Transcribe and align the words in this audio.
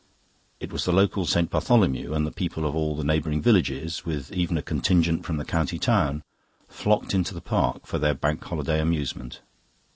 It 0.59 0.73
was 0.73 0.85
the 0.85 0.91
local 0.91 1.27
St. 1.27 1.51
Bartholomew, 1.51 2.13
and 2.15 2.25
the 2.25 2.31
people 2.31 2.65
of 2.65 2.75
all 2.75 2.95
the 2.95 3.03
neighbouring 3.03 3.39
villages, 3.39 4.03
with 4.03 4.31
even 4.31 4.57
a 4.57 4.63
contingent 4.63 5.27
from 5.27 5.37
the 5.37 5.45
county 5.45 5.77
town, 5.77 6.23
flocked 6.67 7.13
into 7.13 7.35
the 7.35 7.39
park 7.39 7.85
for 7.85 7.99
their 7.99 8.15
Bank 8.15 8.43
Holiday 8.43 8.81
amusement. 8.81 9.41